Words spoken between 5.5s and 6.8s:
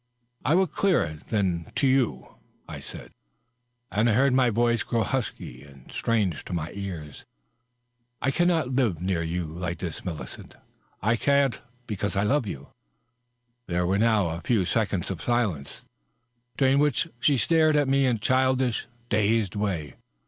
and Strang to my own